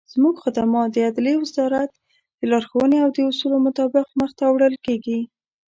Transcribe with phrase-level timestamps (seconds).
[0.13, 1.91] زموږخدمات دعدلیي وزارت
[2.41, 5.19] دلارښووني او داصولو مطابق مخته وړل کیږي.